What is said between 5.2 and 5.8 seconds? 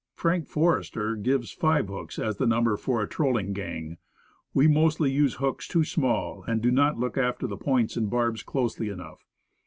hooks